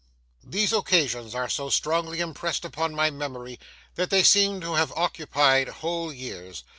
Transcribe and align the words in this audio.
These 0.43 0.73
occasions 0.73 1.35
are 1.35 1.47
so 1.47 1.69
strongly 1.69 2.21
impressed 2.21 2.65
upon 2.65 2.95
my 2.95 3.11
memory, 3.11 3.59
that 3.93 4.09
they 4.09 4.23
seem 4.23 4.59
to 4.61 4.73
have 4.73 4.91
occupied 4.93 5.67
whole 5.67 6.11
years. 6.11 6.63